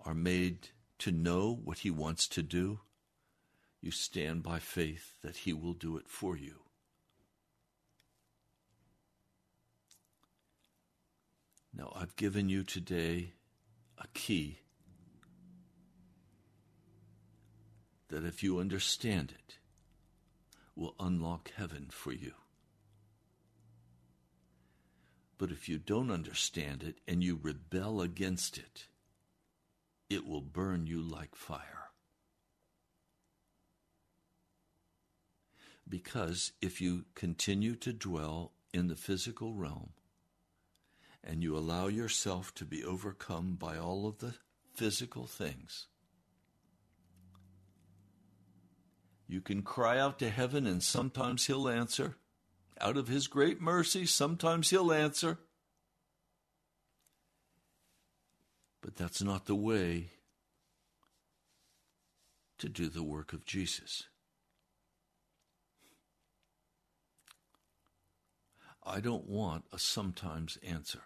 [0.03, 2.79] are made to know what He wants to do,
[3.79, 6.61] you stand by faith that He will do it for you.
[11.73, 13.33] Now, I've given you today
[13.97, 14.59] a key
[18.09, 19.57] that if you understand it,
[20.75, 22.33] will unlock heaven for you.
[25.37, 28.87] But if you don't understand it and you rebel against it,
[30.09, 31.91] it will burn you like fire.
[35.87, 39.91] Because if you continue to dwell in the physical realm
[41.23, 44.35] and you allow yourself to be overcome by all of the
[44.73, 45.87] physical things,
[49.29, 52.17] You can cry out to heaven, and sometimes He'll answer.
[52.81, 55.37] Out of His great mercy, sometimes He'll answer.
[58.81, 60.09] But that's not the way
[62.57, 64.05] to do the work of Jesus.
[68.83, 71.03] I don't want a sometimes answer.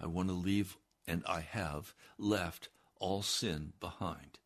[0.00, 0.76] I want to leave,
[1.06, 2.68] and I have left
[3.00, 4.38] all sin behind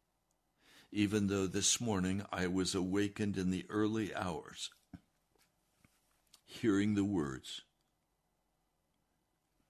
[0.93, 4.71] even though this morning I was awakened in the early hours,
[6.45, 7.63] hearing the words,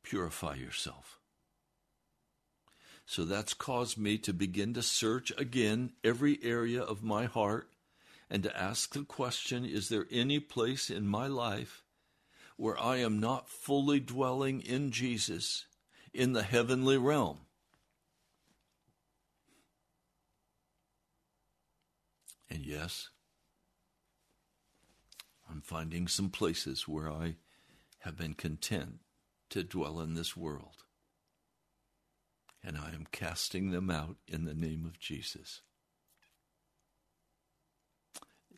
[0.02, 1.20] Purify yourself.
[3.06, 7.68] So that's caused me to begin to search again every area of my heart
[8.28, 11.84] and to ask the question Is there any place in my life
[12.56, 15.66] where I am not fully dwelling in Jesus
[16.12, 17.38] in the heavenly realm?
[22.50, 23.08] And yes,
[25.50, 27.36] I'm finding some places where I
[28.00, 29.00] have been content
[29.50, 30.84] to dwell in this world.
[32.64, 35.62] And I am casting them out in the name of Jesus.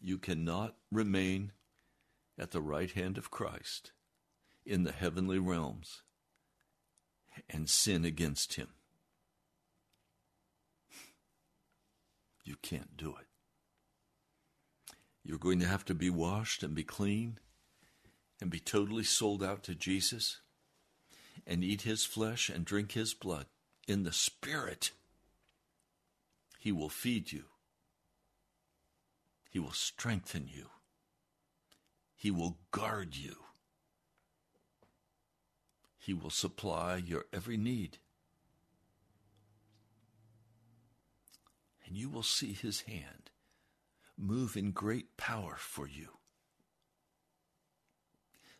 [0.01, 1.53] You cannot remain
[2.39, 3.93] at the right hand of Christ
[4.67, 6.03] in the heavenly realms
[7.51, 8.68] and sin against him.
[12.45, 13.26] You can't do it.
[15.24, 17.39] You're going to have to be washed and be clean
[18.41, 20.41] and be totally sold out to Jesus
[21.47, 23.47] and eat his flesh and drink his blood
[23.89, 24.91] in the Spirit.
[26.59, 27.45] He will feed you,
[29.51, 30.66] he will strengthen you,
[32.14, 33.37] he will guard you,
[36.05, 37.97] he will supply your every need.
[41.87, 43.31] And you will see his hand
[44.19, 46.09] move in great power for you.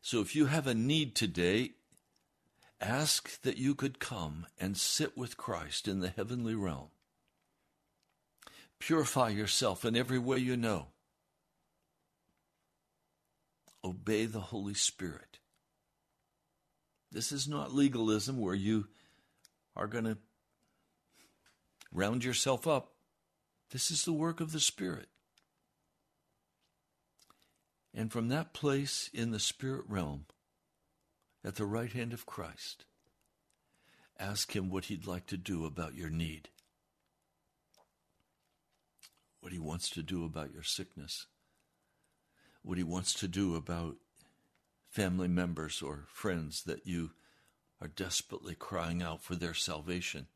[0.01, 1.73] So if you have a need today,
[2.81, 6.89] ask that you could come and sit with Christ in the heavenly realm.
[8.79, 10.89] Purify yourself in every way you know.
[13.85, 15.41] Obey the Holy Spirit.
[17.15, 18.89] This is not legalism where you
[19.77, 20.19] are going to
[21.93, 22.91] round yourself up.
[23.71, 25.07] This is the work of the Spirit.
[27.95, 30.27] And from that place in the spirit realm,
[31.45, 32.85] at the right hand of Christ,
[34.19, 36.49] ask Him what He'd like to do about your need,
[39.41, 41.27] what He wants to do about your sickness,
[42.63, 43.99] what He wants to do about
[44.95, 47.11] family members or friends that you
[47.81, 50.29] are desperately crying out for their salvation.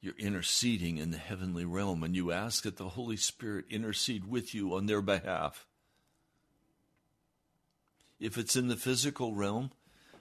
[0.00, 4.54] You're interceding in the heavenly realm and you ask that the Holy Spirit intercede with
[4.54, 5.66] you on their behalf.
[8.18, 9.70] If it's in the physical realm,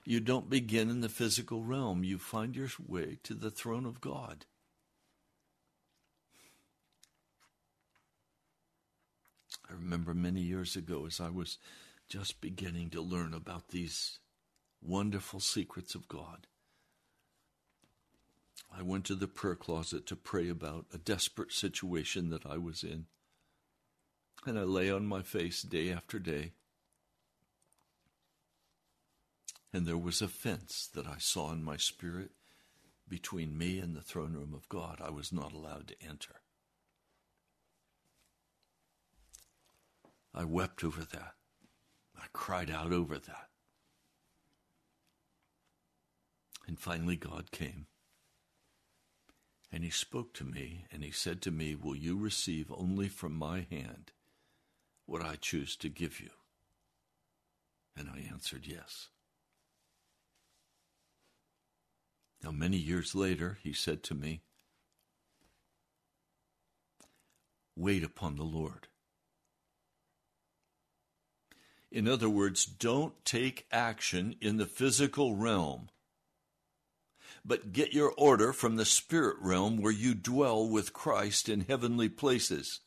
[0.04, 2.04] you don't begin in the physical realm.
[2.04, 4.46] You find your way to the throne of God.
[9.70, 11.58] I remember many years ago as I was
[12.08, 14.20] just beginning to learn about these
[14.82, 16.48] wonderful secrets of God.
[18.76, 22.84] I went to the prayer closet to pray about a desperate situation that I was
[22.84, 23.06] in.
[24.46, 26.52] And I lay on my face day after day.
[29.74, 32.32] And there was a fence that I saw in my spirit
[33.08, 35.00] between me and the throne room of God.
[35.04, 36.42] I was not allowed to enter.
[40.34, 41.37] I wept over that.
[42.18, 43.48] I cried out over that.
[46.68, 47.88] And finally, God came.
[49.72, 53.34] And he spoke to me, and he said to me, Will you receive only from
[53.34, 54.12] my hand
[55.06, 56.30] what I choose to give you?
[57.96, 59.10] And I answered, Yes.
[62.44, 64.42] Now, many years later, he said to me,
[67.76, 68.88] Wait upon the Lord.
[71.92, 75.90] In other words, don't take action in the physical realm,
[77.46, 82.10] but get your order from the spirit realm where you dwell with Christ in heavenly
[82.10, 82.82] places.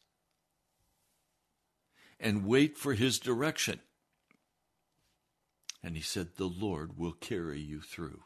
[2.19, 3.81] And wait for his direction.
[5.83, 8.21] And he said, The Lord will carry you through.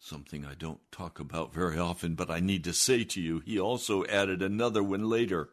[0.00, 3.60] Something I don't talk about very often, but I need to say to you, he
[3.60, 5.50] also added another one later.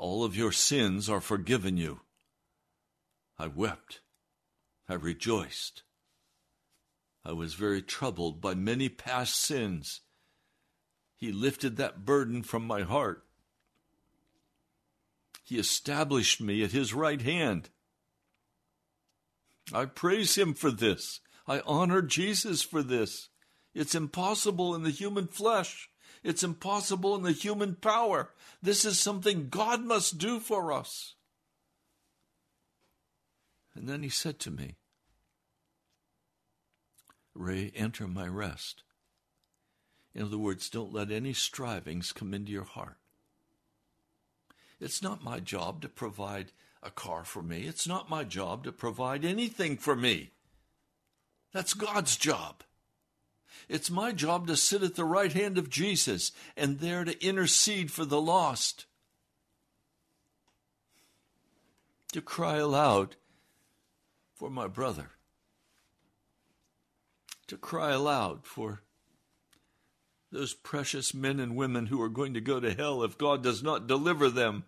[0.00, 2.00] All of your sins are forgiven you.
[3.38, 4.00] I wept.
[4.88, 5.82] I rejoiced.
[7.22, 10.00] I was very troubled by many past sins.
[11.18, 13.26] He lifted that burden from my heart.
[15.44, 17.68] He established me at his right hand.
[19.70, 21.20] I praise him for this.
[21.46, 23.28] I honor Jesus for this.
[23.74, 25.89] It's impossible in the human flesh.
[26.22, 28.30] It's impossible in the human power.
[28.62, 31.14] This is something God must do for us.
[33.74, 34.76] And then he said to me,
[37.34, 38.82] Ray, enter my rest.
[40.14, 42.98] In other words, don't let any strivings come into your heart.
[44.80, 46.52] It's not my job to provide
[46.82, 47.62] a car for me.
[47.62, 50.32] It's not my job to provide anything for me.
[51.52, 52.62] That's God's job.
[53.68, 57.90] It's my job to sit at the right hand of Jesus and there to intercede
[57.90, 58.86] for the lost.
[62.12, 63.16] To cry aloud
[64.34, 65.10] for my brother.
[67.46, 68.82] To cry aloud for
[70.32, 73.62] those precious men and women who are going to go to hell if God does
[73.62, 74.64] not deliver them.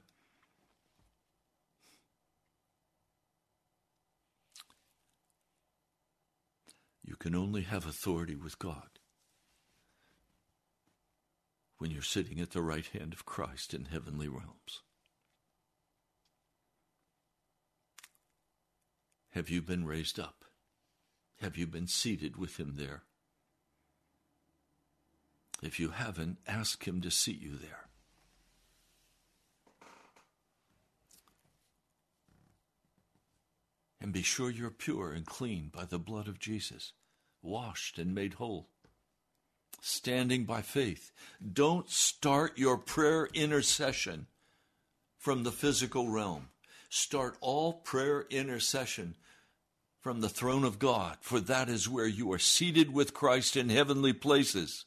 [7.13, 8.89] You can only have authority with God
[11.77, 14.81] when you're sitting at the right hand of Christ in heavenly realms.
[19.33, 20.47] Have you been raised up?
[21.43, 23.03] Have you been seated with Him there?
[25.63, 27.89] If you haven't, ask Him to seat you there.
[34.01, 36.95] And be sure you're pure and clean by the blood of Jesus,
[37.43, 38.69] washed and made whole.
[39.81, 41.11] Standing by faith.
[41.53, 44.27] Don't start your prayer intercession
[45.19, 46.49] from the physical realm.
[46.89, 49.17] Start all prayer intercession
[50.01, 53.69] from the throne of God, for that is where you are seated with Christ in
[53.69, 54.85] heavenly places.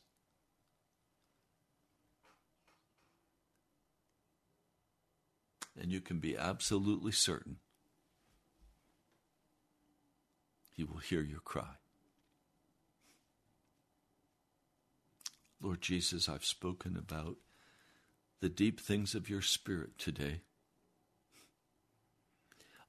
[5.80, 7.58] And you can be absolutely certain
[10.76, 11.76] He will hear your cry.
[15.62, 17.38] Lord Jesus, I've spoken about
[18.42, 20.42] the deep things of your Spirit today.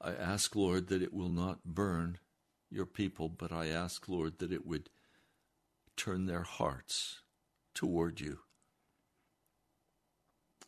[0.00, 2.18] I ask, Lord, that it will not burn
[2.70, 4.90] your people, but I ask, Lord, that it would
[5.96, 7.20] turn their hearts
[7.74, 8.40] toward you.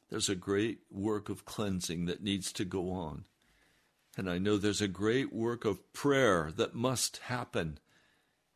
[0.09, 3.25] There's a great work of cleansing that needs to go on.
[4.17, 7.79] And I know there's a great work of prayer that must happen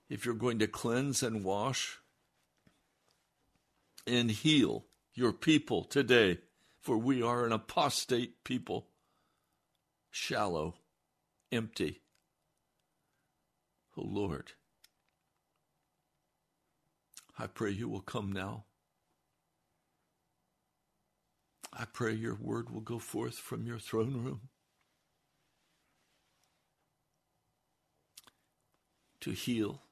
[0.09, 1.99] if you're going to cleanse and wash
[4.07, 6.38] and heal your people today
[6.82, 8.88] for we are an apostate people,
[10.11, 10.74] shallow,
[11.53, 12.03] empty.
[13.96, 14.53] Oh Lord,
[17.38, 18.64] I pray you will come now.
[21.72, 24.48] I pray your word will go forth from your throne room
[29.20, 29.82] to heal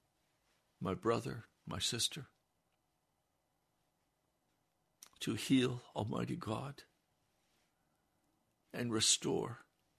[0.81, 2.30] my brother, my sister,
[5.21, 6.83] to heal, Almighty God,
[8.73, 9.59] and restore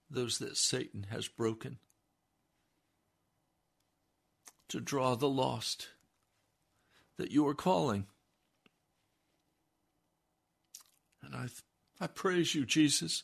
[0.10, 1.78] those that Satan has broken,
[4.68, 5.90] to draw the lost
[7.18, 8.06] that you are calling.
[11.22, 11.48] And I,
[12.00, 13.24] I praise you, Jesus.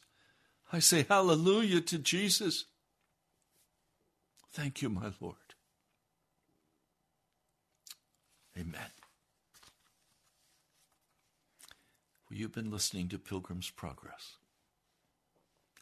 [0.72, 2.66] I say hallelujah to Jesus.
[4.52, 5.36] Thank you, my Lord.
[8.58, 8.92] Amen.
[12.27, 14.36] Well, you've been listening to Pilgrim's Progress.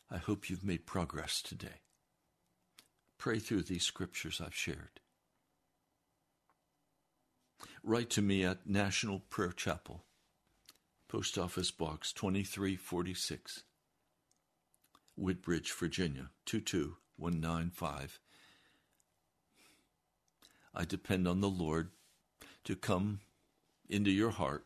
[0.10, 1.82] I hope you've made progress today.
[3.18, 5.02] Pray through these scriptures I've shared.
[7.84, 10.04] Write to me at National Prayer Chapel,
[11.10, 13.64] Post Office Box 2346,
[15.18, 18.20] Woodbridge, Virginia 22195.
[20.74, 21.90] I depend on the Lord
[22.64, 23.20] to come
[23.90, 24.66] into your heart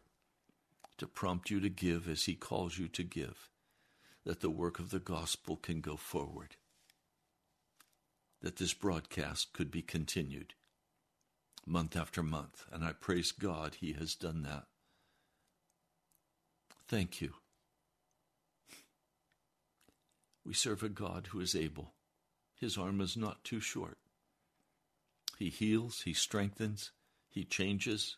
[0.99, 3.49] to prompt you to give as He calls you to give,
[4.25, 6.55] that the work of the gospel can go forward,
[8.41, 10.53] that this broadcast could be continued
[11.65, 12.65] month after month.
[12.71, 14.65] And I praise God He has done that.
[16.87, 17.33] Thank you.
[20.45, 21.93] We serve a God who is able.
[22.55, 23.97] His arm is not too short.
[25.37, 26.91] He heals, He strengthens,
[27.29, 28.17] He changes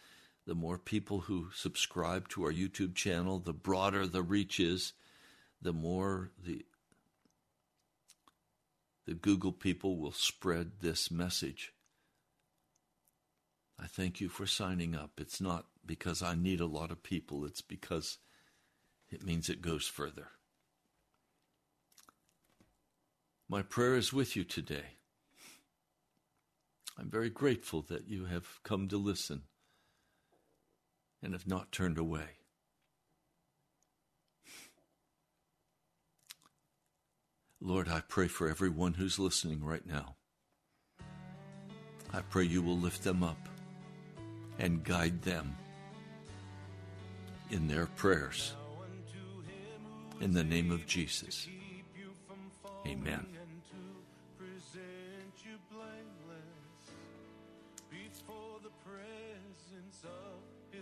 [0.46, 4.92] The more people who subscribe to our YouTube channel, the broader the reach is,
[5.60, 6.64] the more the
[9.06, 11.72] the Google people will spread this message.
[13.78, 15.12] I thank you for signing up.
[15.18, 18.18] It's not because I need a lot of people, it's because
[19.10, 20.28] it means it goes further.
[23.48, 24.96] My prayer is with you today.
[26.98, 29.42] I'm very grateful that you have come to listen
[31.24, 32.36] and have not turned away.
[37.60, 40.16] Lord, I pray for everyone who's listening right now.
[42.12, 43.48] I pray you will lift them up
[44.58, 45.56] and guide them
[47.50, 48.52] in their prayers.
[50.20, 51.48] In the name of Jesus.
[52.86, 53.26] Amen.